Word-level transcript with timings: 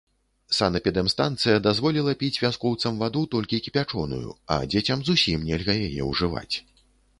Санэпідэмстанцыя 0.59 1.57
дазволіла 1.67 2.15
піць 2.21 2.39
вяскоўцам 2.45 2.97
ваду 3.03 3.23
толькі 3.37 3.61
кіпячоную, 3.67 4.29
а 4.57 4.59
дзецям 4.73 5.07
зусім 5.13 5.47
нельга 5.53 5.79
яе 5.87 6.11
ўжываць. 6.11 6.55